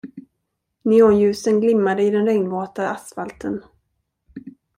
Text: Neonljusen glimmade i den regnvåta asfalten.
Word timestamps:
Neonljusen 0.81 1.59
glimmade 1.61 2.03
i 2.03 2.09
den 2.11 2.25
regnvåta 2.25 2.89
asfalten. 2.89 3.63